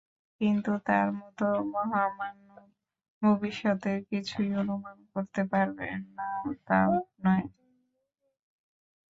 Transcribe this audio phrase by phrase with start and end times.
[0.41, 2.49] কিন্তু তাঁর মতো মহামানব
[3.21, 6.29] ভবিষ্যতের কিছুই অনুমান করতে পারেন না,
[6.67, 6.91] তাও
[7.23, 7.45] নয়।